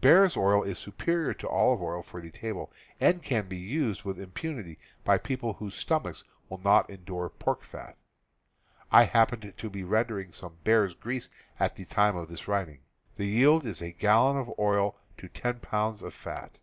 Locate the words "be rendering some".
9.70-10.58